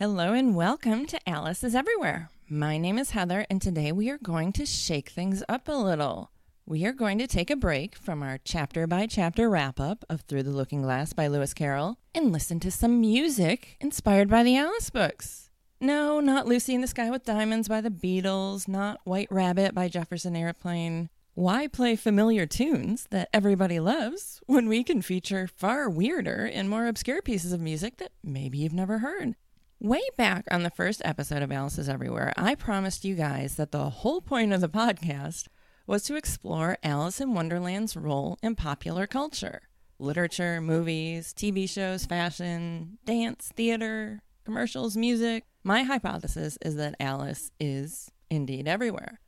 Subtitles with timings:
[0.00, 2.30] Hello and welcome to Alice is Everywhere.
[2.48, 6.30] My name is Heather, and today we are going to shake things up a little.
[6.64, 10.20] We are going to take a break from our chapter by chapter wrap up of
[10.20, 14.56] Through the Looking Glass by Lewis Carroll and listen to some music inspired by the
[14.56, 15.50] Alice books.
[15.80, 19.88] No, not Lucy in the Sky with Diamonds by the Beatles, not White Rabbit by
[19.88, 21.10] Jefferson Airplane.
[21.34, 26.86] Why play familiar tunes that everybody loves when we can feature far weirder and more
[26.86, 29.34] obscure pieces of music that maybe you've never heard?
[29.80, 33.70] Way back on the first episode of Alice is Everywhere, I promised you guys that
[33.70, 35.46] the whole point of the podcast
[35.86, 39.62] was to explore Alice in Wonderland's role in popular culture
[40.00, 45.44] literature, movies, TV shows, fashion, dance, theater, commercials, music.
[45.62, 49.20] My hypothesis is that Alice is indeed everywhere.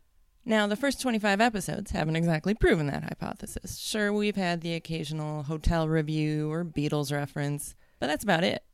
[0.44, 3.78] Now, the first 25 episodes haven't exactly proven that hypothesis.
[3.78, 8.64] Sure, we've had the occasional hotel review or Beatles reference, but that's about it.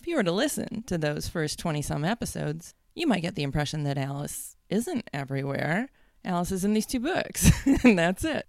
[0.00, 3.42] If you were to listen to those first 20 some episodes, you might get the
[3.42, 5.88] impression that Alice isn't everywhere.
[6.24, 7.50] Alice is in these two books,
[7.84, 8.46] and that's it.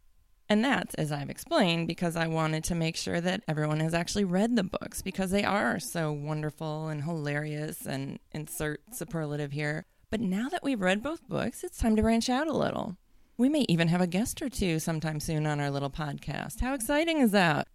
[0.47, 4.25] And that's, as I've explained, because I wanted to make sure that everyone has actually
[4.25, 9.85] read the books because they are so wonderful and hilarious and insert superlative here.
[10.11, 12.95] But now that we've read both books, it's time to branch out a little.
[13.37, 16.59] We may even have a guest or two sometime soon on our little podcast.
[16.61, 17.67] How exciting is that?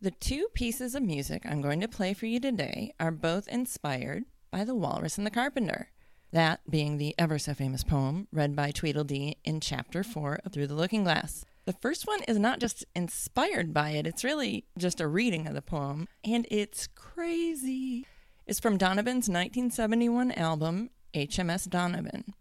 [0.00, 4.26] The two pieces of music I'm going to play for you today are both inspired
[4.52, 5.90] by The Walrus and the Carpenter.
[6.30, 10.68] That being the ever so famous poem read by Tweedledee in Chapter 4 of Through
[10.68, 11.44] the Looking Glass.
[11.64, 15.54] The first one is not just inspired by it, it's really just a reading of
[15.54, 18.06] the poem, and it's crazy.
[18.46, 22.34] It's from Donovan's 1971 album, HMS Donovan.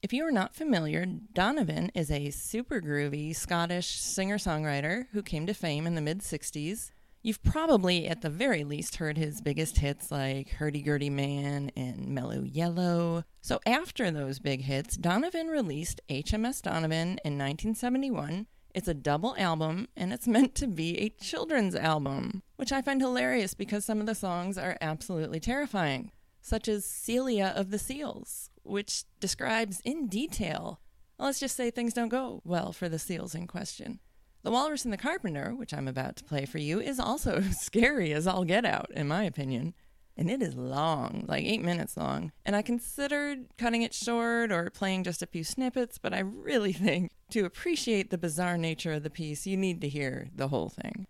[0.00, 5.44] If you are not familiar, Donovan is a super groovy Scottish singer songwriter who came
[5.46, 6.92] to fame in the mid 60s.
[7.22, 12.08] You've probably, at the very least, heard his biggest hits like Hurdy Gurdy Man and
[12.08, 13.24] Mellow Yellow.
[13.42, 18.46] So, after those big hits, Donovan released HMS Donovan in 1971.
[18.74, 23.00] It's a double album and it's meant to be a children's album, which I find
[23.00, 28.50] hilarious because some of the songs are absolutely terrifying such as Celia of the Seals,
[28.62, 30.80] which describes in detail,
[31.18, 34.00] let's just say things don't go well for the seals in question.
[34.42, 38.12] The Walrus and the Carpenter, which I'm about to play for you, is also scary
[38.12, 39.74] as all get out, in my opinion.
[40.16, 42.32] And it is long, like eight minutes long.
[42.44, 46.72] And I considered cutting it short or playing just a few snippets, but I really
[46.74, 50.68] think to appreciate the bizarre nature of the piece, you need to hear the whole
[50.68, 51.06] thing.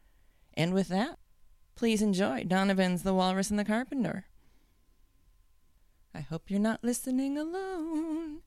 [0.55, 1.19] And with that,
[1.77, 4.27] please enjoy Donovan's The Walrus and the Carpenter.
[6.15, 8.41] I hope you're not listening alone.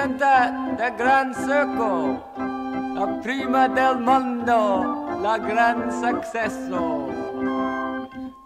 [0.00, 2.22] Presenta the Gran Circo,
[2.94, 7.06] la prima del mondo, la gran successo.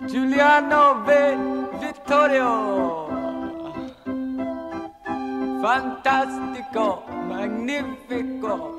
[0.04, 1.78] Giuliano V.
[1.78, 3.06] Vittorio.
[5.62, 8.74] Fantastico, magnifico,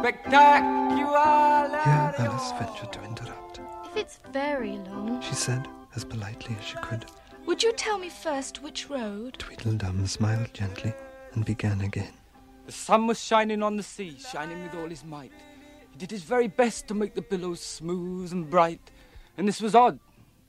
[0.00, 1.70] spectacular.
[1.84, 3.60] Here Alice ventured to interrupt.
[3.84, 7.06] If it's very long, She said, as politely as she could.
[7.46, 9.36] would you tell me first which road?
[9.38, 10.92] Tweedledum smiled gently
[11.34, 12.12] and began again.
[12.66, 15.32] The sun was shining on the sea, shining with all his might.
[15.90, 18.90] He did his very best to make the billows smooth and bright,
[19.36, 19.98] and this was odd,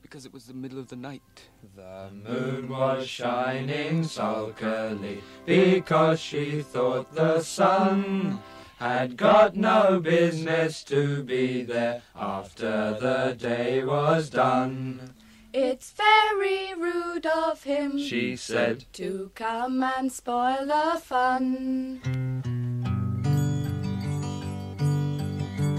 [0.02, 1.50] because it was the middle of the night.
[1.76, 8.40] The moon was shining sulkily because she thought the sun
[8.78, 15.14] had got no business to be there after the day was done.
[15.56, 22.02] It's very rude of him She said, to come and spoil the fun.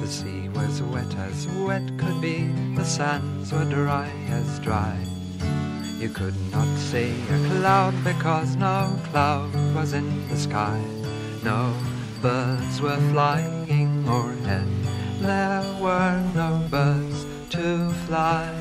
[0.00, 4.96] The sea was wet as wet could be, the sands were dry as dry.
[5.98, 10.80] You could not see a cloud because no cloud was in the sky.
[11.42, 11.74] No
[12.22, 14.68] birds were flying overhead,
[15.18, 18.52] there were no birds to fly.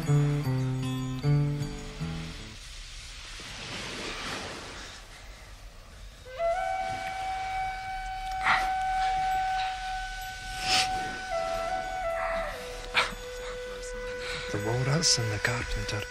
[14.84, 16.02] The walrus and the carpenter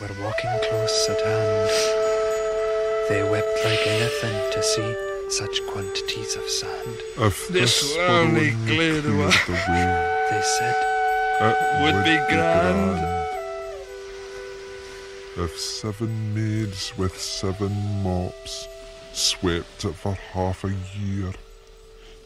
[0.00, 1.70] were walking close at hand.
[3.08, 4.94] They wept like anything to see
[5.28, 6.96] such quantities of sand.
[7.18, 9.30] If This this were were only only cleared cleared away.
[9.46, 10.76] the way, They said,
[11.40, 13.26] it Would be grand.
[15.36, 18.66] If seven maids with seven mops
[19.12, 21.32] swept it for half a year,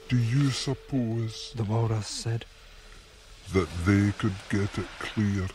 [0.08, 2.44] Do you suppose the walrus said.
[3.52, 5.48] that they could get it clear?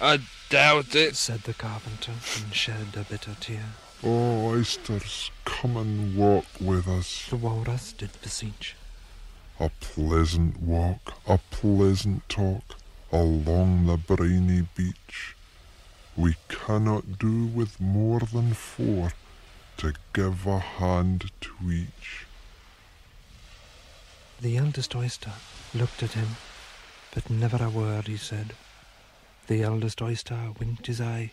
[0.00, 0.20] I
[0.50, 1.16] doubt it.
[1.16, 2.12] Said the carpenter
[2.42, 3.64] and shed a bitter tear.
[4.02, 7.26] Oh, oysters, come and walk with us.
[7.30, 8.74] The walrus did beseech.
[9.60, 12.76] A pleasant walk, a pleasant talk
[13.12, 15.36] along the briny beach.
[16.16, 19.12] We cannot do with more than four
[19.78, 22.26] to give a hand to each.
[24.40, 25.32] The eldest oyster
[25.72, 26.36] looked at him,
[27.14, 28.54] but never a word he said.
[29.46, 31.32] The eldest oyster winked his eye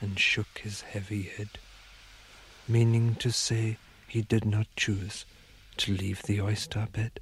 [0.00, 1.48] and shook his heavy head,
[2.68, 5.24] meaning to say he did not choose
[5.78, 7.20] to leave the oyster bed.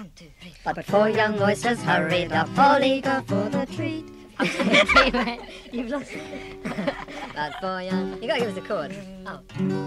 [0.00, 0.54] One, two, three.
[0.64, 4.06] But four young oysters hurried up all eager for the treat.
[5.72, 6.22] You've lost it.
[7.90, 8.22] Young...
[8.22, 8.94] You gotta give us the chord.
[9.26, 9.40] Oh,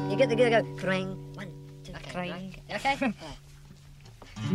[0.09, 1.07] You get the go, go, cring.
[1.33, 1.51] one,
[1.83, 2.53] two, Okay.
[2.71, 2.93] Okay?
[4.37, 4.53] a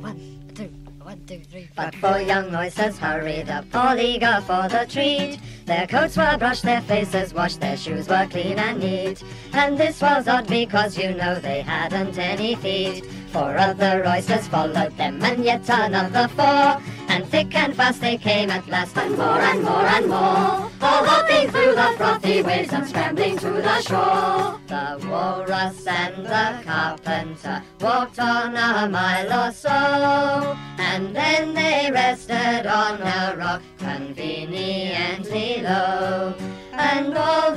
[0.00, 0.18] one,
[0.48, 1.68] a two, a one, two, three.
[1.76, 5.38] But four young oysters hurried up all eager for the treat.
[5.66, 9.22] Their coats were brushed, their faces washed, their shoes were clean and neat.
[9.52, 13.04] And this was odd because you know they hadn't any feet.
[13.32, 16.82] Four other oysters followed them, and yet another four.
[17.08, 20.70] And thick and fast they came at last, and more and more and more.
[20.82, 24.58] All hopping through the frothy waves and scrambling to the shore.
[24.66, 30.56] The walrus and the carpenter walked on a mile or so.
[30.78, 36.34] And then they rested on a rock conveniently low.
[36.72, 37.52] And all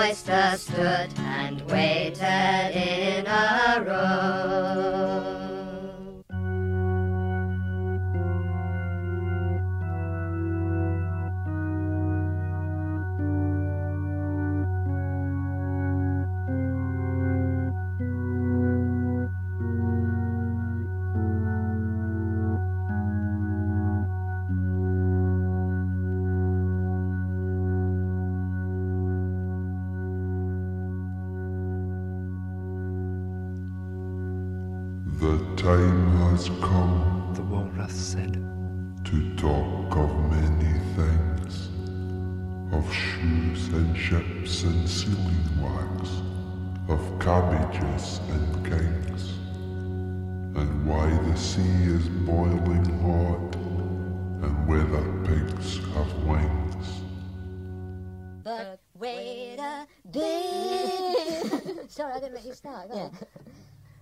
[0.00, 2.22] little stood and waited
[2.74, 5.29] in a row.
[40.00, 41.68] Of many things,
[42.72, 46.08] of shoes and ships and sealing wax,
[46.88, 49.22] of cabbages and kings,
[50.56, 53.54] and why the sea is boiling hot,
[54.44, 56.86] and whether pigs have wings.
[58.42, 61.90] But wait a bit.
[61.90, 62.88] Sorry, I didn't let you start.
[62.94, 63.10] Yeah.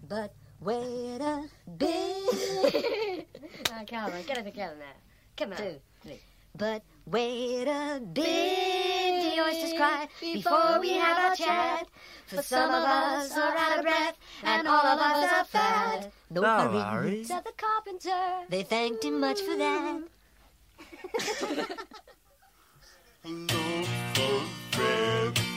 [0.09, 1.45] But wait a
[1.77, 3.27] bit.
[3.71, 5.08] Oh, come on, get it together now.
[5.39, 5.57] Come on.
[5.59, 6.21] Two, three.
[6.57, 11.87] But wait a bit, the oysters cry, before we have our chat.
[12.27, 16.11] For some of us are out of breath, and all of us are fat.
[16.29, 18.47] No hurry, said the carpenter.
[18.49, 20.03] They thanked him much for that.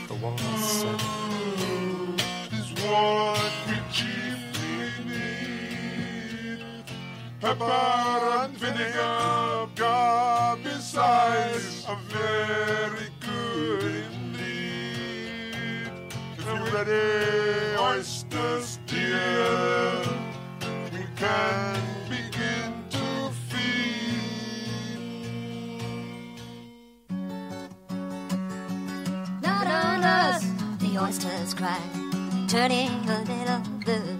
[0.07, 1.01] The walrus said.
[2.53, 3.75] is what we
[7.41, 9.67] Pepper and vinegar,
[10.63, 15.89] besides, are very good indeed.
[16.37, 20.03] If you're ready, oysters dear,
[20.93, 25.01] we can begin to feed.
[29.41, 30.43] Not on us,
[30.77, 31.81] the oysters cry,
[32.47, 34.19] turning a little blue.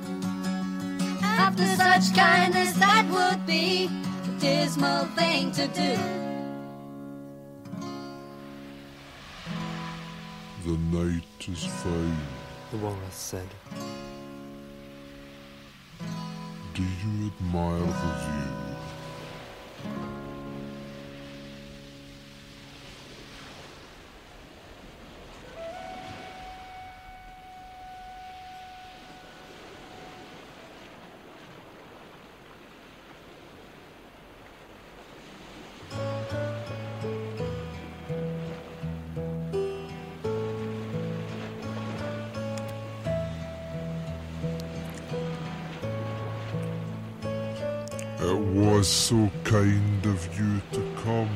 [1.24, 2.74] After such kindness,
[3.32, 5.96] would be a dismal thing to do.
[10.66, 12.18] The night is fine.
[12.72, 13.48] The walrus said.
[16.74, 18.61] Do you admire the view?
[48.22, 51.30] It was so kind of you to come.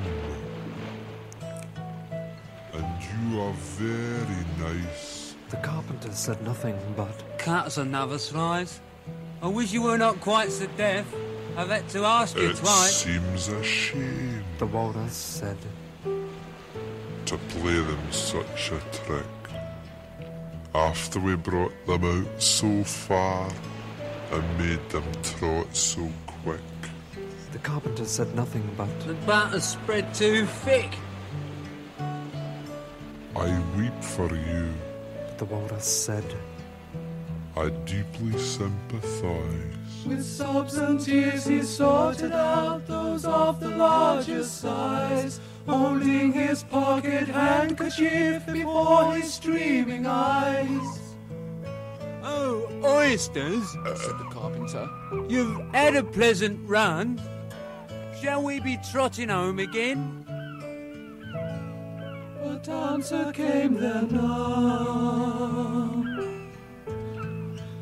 [2.73, 2.85] And
[3.31, 5.35] you are very nice.
[5.49, 7.37] The carpenter said nothing but.
[7.39, 8.79] Cuts another slice.
[9.41, 11.05] I wish you were not quite so deaf.
[11.57, 12.95] I've had to ask you It twice.
[13.03, 15.57] seems a shame The walrus said.
[17.25, 19.25] to play them such a trick.
[20.75, 23.49] After we brought them out so far
[24.31, 26.07] and made them trot so
[26.43, 26.59] quick.
[27.55, 28.89] The carpenter said nothing but.
[29.07, 30.93] The butter's spread too thick.
[33.33, 34.73] I weep for you.
[35.25, 36.25] But The walrus said.
[37.55, 40.05] I deeply sympathize.
[40.05, 47.29] With sobs and tears he sorted out those of the largest size, holding his pocket
[47.29, 51.15] handkerchief before his streaming eyes.
[52.21, 54.89] Oh, oysters, said the carpenter.
[55.29, 57.17] you've had a pleasant run.
[58.21, 60.25] Shall we be trotting home again?
[62.41, 65.65] But answer came there none.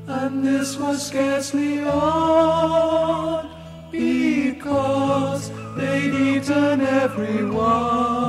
[0.07, 3.47] And this was scarcely odd,
[3.91, 8.22] because they'd eaten everyone.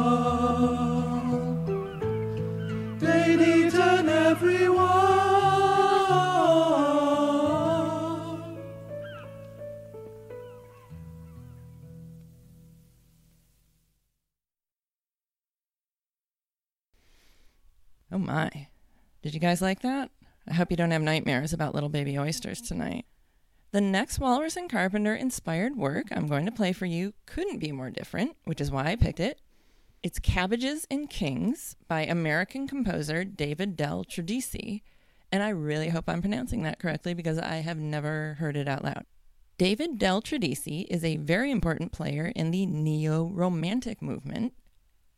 [19.25, 20.11] Did you guys like that?
[20.47, 23.07] I hope you don't have nightmares about little baby oysters tonight.
[23.73, 27.73] The next Walrus and Carpenter inspired work I'm going to play for you couldn't be
[27.73, 29.41] more different, which is why I picked it.
[30.03, 34.83] It's Cabbages and Kings by American composer David Del Tredici,
[35.33, 38.85] and I really hope I'm pronouncing that correctly because I have never heard it out
[38.85, 39.07] loud.
[39.57, 44.53] David Del Tredici is a very important player in the neo romantic movement.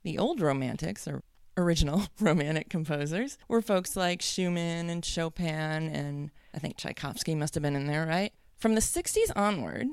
[0.04, 1.24] The old romantics, or
[1.56, 5.46] original romantic composers, were folks like Schumann and Chopin,
[5.88, 8.32] and I think Tchaikovsky must have been in there, right?
[8.58, 9.88] From the 60s onward,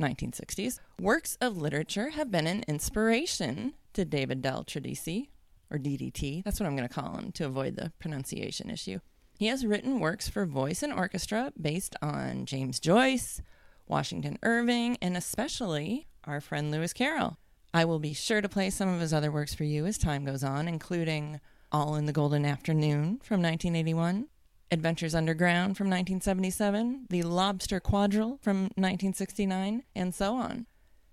[0.00, 5.28] 1960s, works of literature have been an inspiration to David Del Tredici,
[5.70, 6.44] or DDT.
[6.44, 9.00] That's what I'm going to call him to avoid the pronunciation issue.
[9.38, 13.42] He has written works for voice and orchestra based on James Joyce,
[13.88, 17.38] Washington Irving, and especially our friend Lewis Carroll.
[17.74, 20.24] I will be sure to play some of his other works for you as time
[20.24, 21.40] goes on, including
[21.72, 24.28] All in the Golden Afternoon from 1981,
[24.70, 30.66] Adventures Underground from 1977, The Lobster Quadrille from 1969, and so on.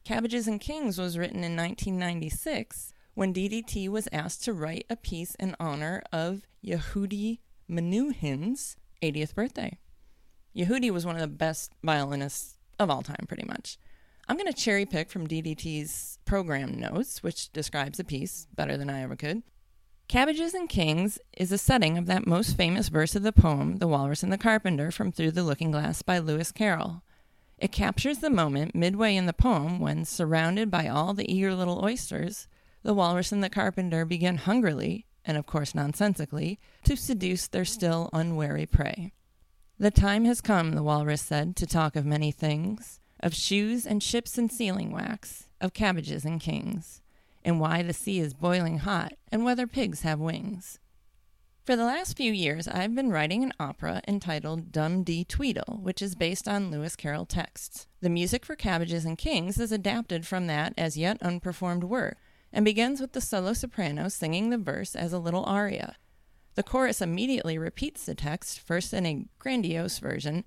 [0.03, 5.33] Cabbages and Kings was written in 1996 when DDT was asked to write a piece
[5.39, 9.79] in honor of Yehudi Menuhin's 80th birthday.
[10.55, 13.79] Yehudi was one of the best violinists of all time, pretty much.
[14.31, 18.89] I'm going to cherry pick from DDT's program notes, which describes the piece better than
[18.89, 19.43] I ever could.
[20.07, 23.89] Cabbages and Kings is a setting of that most famous verse of the poem, The
[23.89, 27.03] Walrus and the Carpenter, from Through the Looking Glass by Lewis Carroll.
[27.57, 31.83] It captures the moment midway in the poem when, surrounded by all the eager little
[31.83, 32.47] oysters,
[32.83, 38.09] the walrus and the carpenter begin hungrily, and of course nonsensically, to seduce their still
[38.13, 39.11] unwary prey.
[39.77, 44.01] The time has come, the walrus said, to talk of many things of shoes and
[44.01, 47.01] ships and sealing wax, of cabbages and kings,
[47.43, 50.79] and why the sea is boiling hot, and whether pigs have wings.
[51.63, 56.01] For the last few years, I've been writing an opera entitled Dum Dee Tweedle, which
[56.01, 57.85] is based on Lewis Carroll texts.
[58.01, 62.17] The music for Cabbages and Kings is adapted from that as yet unperformed work,
[62.51, 65.95] and begins with the solo soprano singing the verse as a little aria.
[66.55, 70.43] The chorus immediately repeats the text, first in a grandiose version,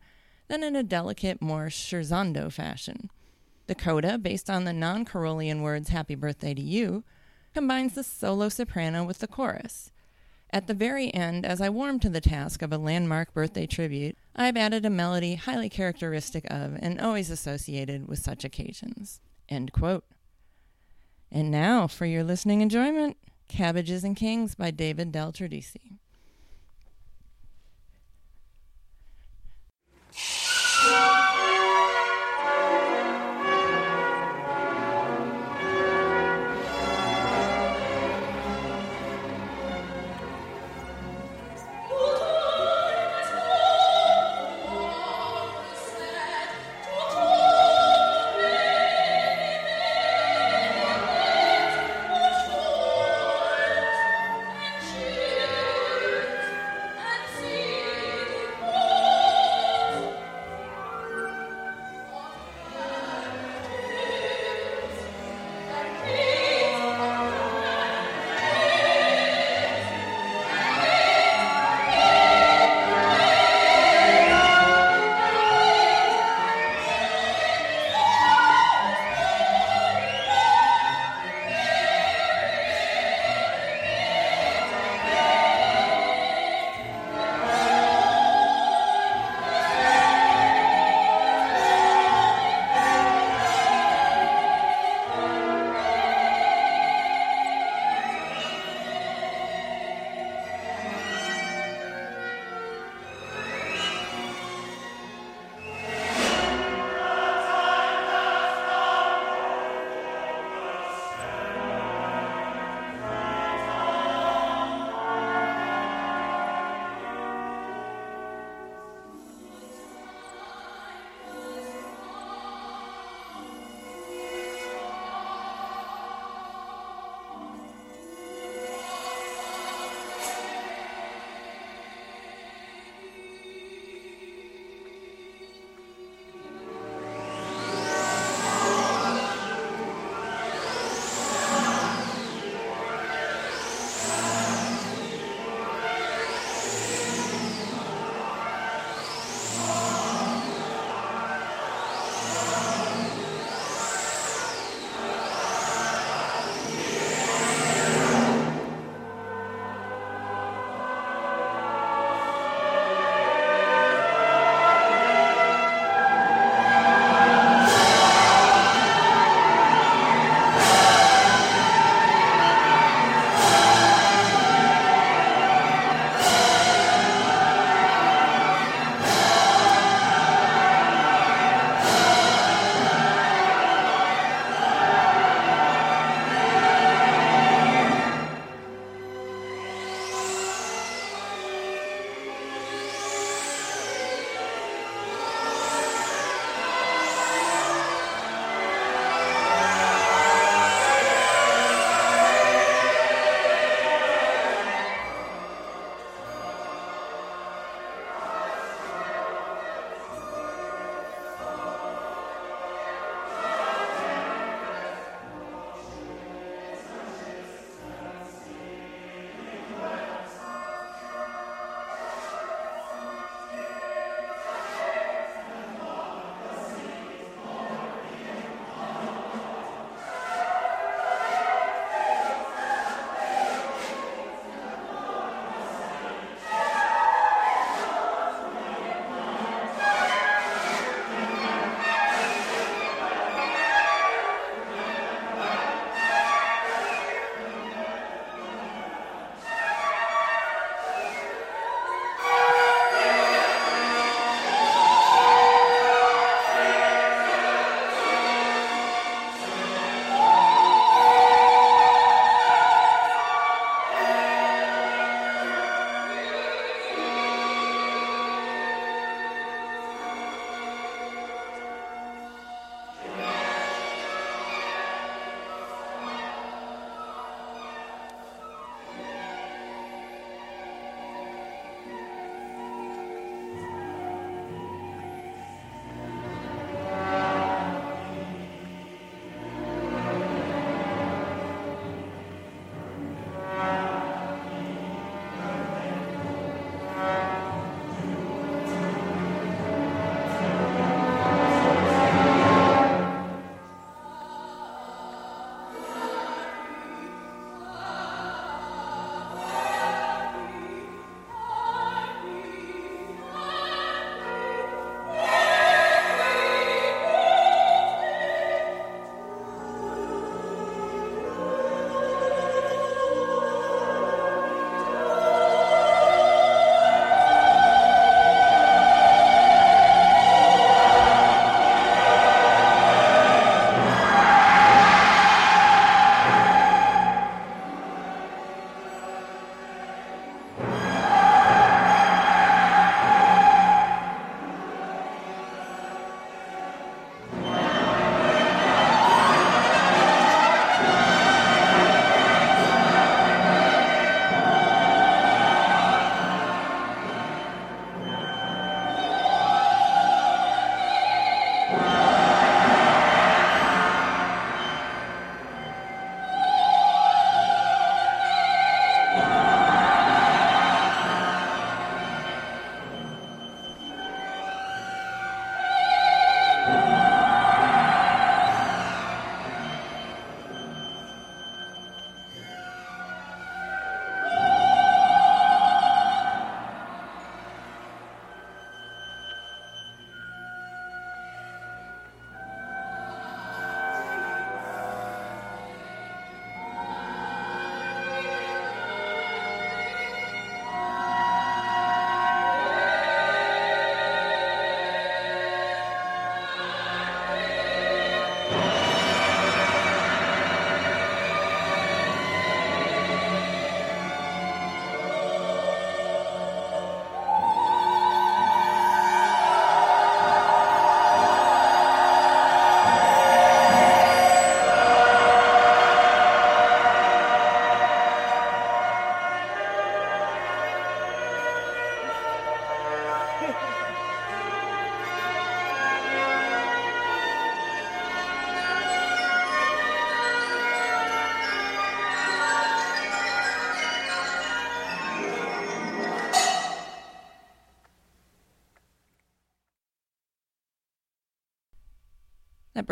[0.49, 3.11] then in a delicate, more scherzando fashion.
[3.67, 7.05] The coda, based on the non Carrollian words Happy Birthday to You,
[7.55, 9.91] combines the solo soprano with the chorus.
[10.51, 14.17] At the very end, as I warm to the task of a landmark birthday tribute,
[14.37, 19.21] I've added a melody highly characteristic of and always associated with such occasions.
[19.49, 20.05] End quote.
[21.33, 23.17] And now, for your listening enjoyment,
[23.49, 25.99] Cabbages and Kings by David Del Tredici.
[30.17, 31.24] Thank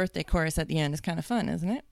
[0.03, 1.85] birthday chorus at the end is kind of fun, isn't it?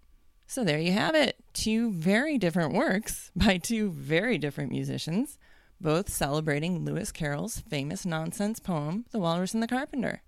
[0.48, 1.36] So there you have it.
[1.52, 5.38] Two very different works by two very different musicians,
[5.80, 10.22] both celebrating Lewis Carroll's famous nonsense poem, The Walrus and the Carpenter.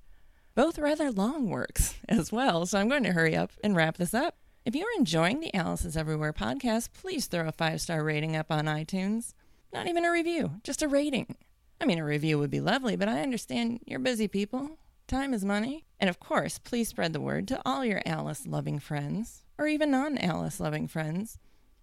[0.54, 4.14] Both rather long works as well, so I'm going to hurry up and wrap this
[4.14, 4.36] up.
[4.64, 8.66] If you're enjoying the Alice's Everywhere podcast, please throw a five star rating up on
[8.66, 9.34] iTunes.
[9.72, 11.34] Not even a review, just a rating.
[11.80, 14.78] I mean, a review would be lovely, but I understand you're busy people.
[15.06, 15.84] Time is money.
[16.00, 19.90] And of course, please spread the word to all your Alice loving friends, or even
[19.90, 21.38] non Alice loving friends.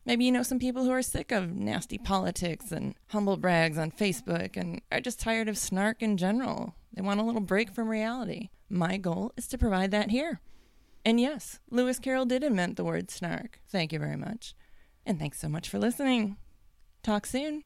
[0.06, 3.92] Maybe you know some people who are sick of nasty politics and humble brags on
[3.92, 6.76] Facebook and are just tired of snark in general.
[6.94, 8.50] They want a little break from reality.
[8.70, 10.42] My goal is to provide that here.
[11.06, 13.60] And yes, Lewis Carroll did invent the word snark.
[13.68, 14.56] Thank you very much.
[15.06, 16.38] And thanks so much for listening.
[17.04, 17.64] Talk soon.